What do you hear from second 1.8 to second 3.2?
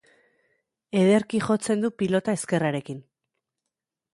du pilota ezkerrarekin.